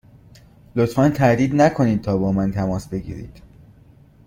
لطفا 0.75 1.09
تردید 1.09 1.55
نکنید 1.55 2.01
تا 2.01 2.17
با 2.17 2.31
من 2.31 2.51
تماس 2.51 2.89
بگیرید. 2.89 3.41